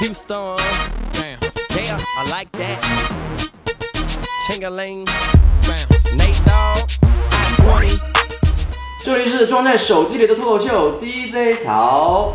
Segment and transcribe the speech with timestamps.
[0.00, 0.56] Houston.
[1.12, 1.40] Damn.
[1.74, 2.78] Yeah, I like that.
[4.46, 5.04] Chingaling.
[6.16, 6.86] Nate Dogg.
[7.32, 7.98] I 20.
[9.04, 12.32] 这里是装在手机里的脱口秀 DJ 曹。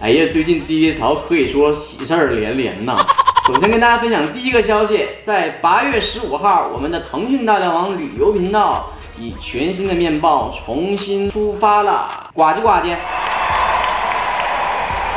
[0.00, 3.06] 哎呀，最近 DJ 曹可以说喜事儿连连呐。
[3.48, 12.94] 首先跟大家分享第一个消息，在八月十五号，我们的腾讯大梁网旅游频道以全新的面貌重新出发了，呱唧呱唧。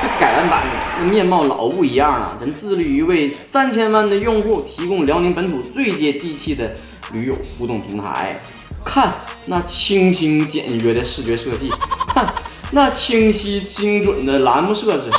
[0.02, 0.62] 这改完版
[1.00, 6.72] 那面貌老不一样了，咱致力于为三千万的用户提供辽宁本土最接地气的
[7.12, 8.40] 驴友互动平台。
[8.86, 9.14] 看
[9.48, 11.72] 那清新简约的视觉设计，
[12.14, 12.26] 看
[12.72, 15.10] 那清晰精准的栏目设置，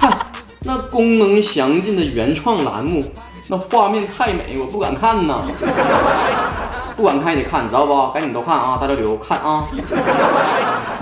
[0.00, 0.16] 看
[0.60, 3.04] 那功能详尽的原创栏目，
[3.48, 5.42] 那画面太美，我不敢看呐。
[6.96, 8.12] 不敢看也得看，知道不？
[8.12, 8.76] 赶紧都看啊！
[8.78, 9.66] 大家留看啊！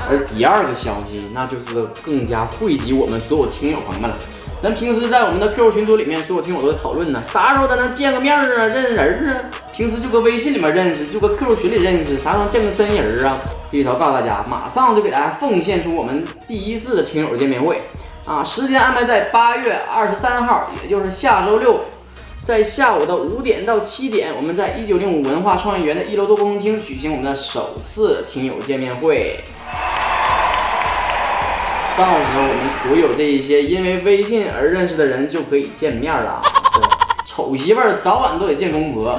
[0.09, 4.16] 而第二个消息，那就是更加汇集我们所有听友朋友们了。
[4.61, 8.45] 咱平时在我们的 QQ 群组里面，所有听友都在讨论呢，啥时候咱能见个面啊？
[8.45, 9.45] 认识人啊？
[9.73, 13.38] 平时就搁微信里面认识，就搁 QQ 群里认识，啥时候见个真人啊？
[13.71, 17.80] 第一条告诉大家，马上就给大家奉献出我们第一次的听友见面会
[18.25, 18.43] 啊！
[18.43, 21.80] 时间安排在八月二十三号，也就是下周六。
[22.43, 29.38] 在下午的五点到七点，我们在一九零五文化创意园的一楼多功能厅举行我们的首次听友见面会。
[31.99, 36.41] 到时候我们所有这一些因为微信而认识的人就可以见面了。
[37.27, 39.18] 丑媳妇早晚都得见公婆。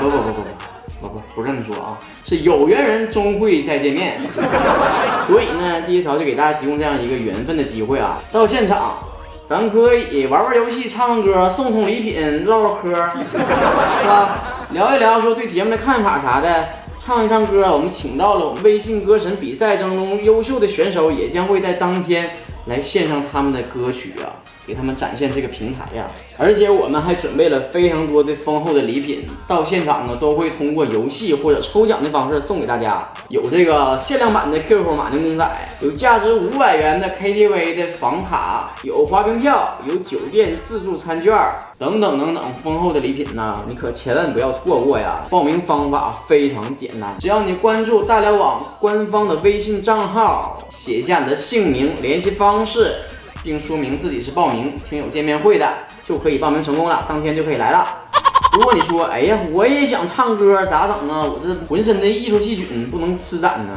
[0.00, 4.18] 不不不不不不不不这么说啊，是有缘人终会再见面。
[5.28, 8.18] 所以呢，第一条就给大家提供这样一个缘分的机会啊。
[8.32, 8.98] 到现场，
[9.46, 12.88] 咱可以玩玩游戏、唱唱歌、送送礼品、唠唠嗑，
[13.30, 14.66] 是吧？
[14.70, 16.68] 聊一聊说对节目的看法啥的。
[16.98, 17.62] 唱一唱歌。
[17.72, 22.30] 我们请到了我们微信歌神比赛当中优秀的选手，也将会在当天
[22.66, 24.40] 来献上他们的歌曲啊。
[24.64, 26.06] 给他们展现这个平台呀，
[26.38, 35.50] 而且我们还准备了非常多的丰厚的礼品，到现场呢都会通过游戏或者抽奖的方式送给大家，有这个限量版的 QQ 马丁公仔，
[35.80, 41.36] 有价值五百元的 KTV 的房卡，有滑冰票，有酒店自助餐券
[41.76, 45.26] 等等等等丰厚的礼品呢，你可千万不要错过呀！
[45.28, 52.96] 报名方法非常简单，只要你关注大辽网官方的微信账号，写下你的姓名、联系方式。
[53.44, 55.68] 并说明自己是报名听友见面会的，
[56.00, 57.84] 就可以报名成功了，当天就可以来了。
[58.54, 61.24] 如果你说，哎呀，我也想唱歌，咋整啊？
[61.24, 63.72] 我这浑身的艺术细菌不能施展呢。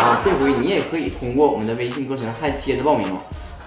[0.00, 3.16] 啊， 这回你也可以通过我们的微信歌神，还接着报名，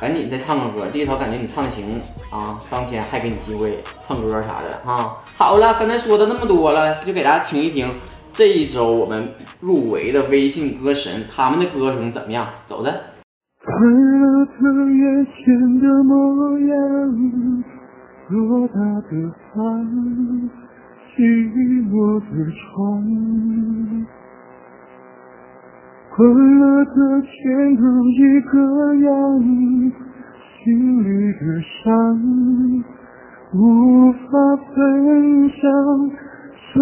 [0.01, 0.85] 赶紧再唱个歌。
[0.91, 5.23] 第一条感觉你唱的行啊，当天还给你机会唱歌啥的哈。
[5.37, 8.01] 好了，刚才说的那么多了，就给大家听一听
[8.33, 12.49] 这一周我们入围的微信歌神他们的歌声怎么样？
[12.67, 12.93] 走着。
[13.75, 14.51] 快乐的
[14.91, 16.13] 眼前的模
[16.59, 16.77] 样，
[18.29, 18.75] 偌大
[19.09, 19.09] 的
[19.51, 19.61] 房，
[21.15, 21.17] 寂
[21.89, 22.71] 寞的床，
[26.15, 28.53] 快乐的全都一个
[28.93, 29.11] 样，
[30.59, 30.63] 心
[31.03, 31.41] 里的
[31.83, 31.91] 伤，
[33.55, 33.57] 无
[34.11, 34.21] 法
[34.75, 35.61] 分享，
[36.73, 36.77] 生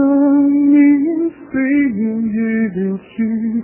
[0.52, 1.50] 命随
[1.94, 2.36] 年月
[2.76, 3.64] 流去。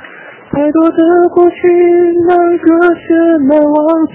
[0.51, 0.97] 太多的
[1.33, 1.55] 过去，
[2.27, 4.13] 哪个是难忘记？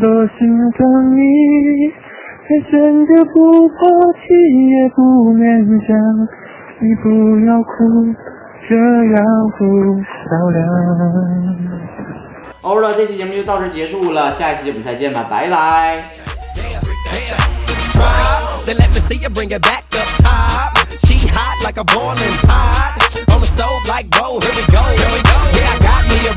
[0.00, 0.38] 多心
[0.72, 0.78] 疼
[1.14, 1.20] 你，
[2.42, 3.76] 还真的不抛
[4.14, 4.24] 弃，
[4.66, 5.40] 也不勉
[5.86, 5.88] 强。
[6.80, 7.06] 你不
[7.46, 7.68] 要哭，
[8.68, 9.18] 这样
[9.58, 9.58] 不
[10.00, 10.56] 漂亮。
[12.62, 16.02] 欧了，这期节目就到这结束了，下一期我们再见吧，拜拜。
[18.64, 20.78] They let me see you bring it back up top.
[21.06, 23.17] She hot like a boiling pot.
[23.58, 25.38] stove like, whoa, here we go, here we go.
[25.58, 25.87] Yeah,